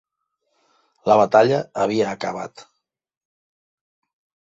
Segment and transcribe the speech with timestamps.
[1.11, 2.67] La batalla havia acabat.